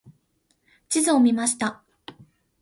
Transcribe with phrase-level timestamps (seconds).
[0.89, 1.83] 地図を見ました。